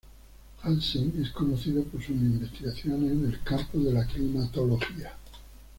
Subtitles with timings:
[0.63, 5.13] Hansen es conocido por sus investigaciones en el campo de la climatología.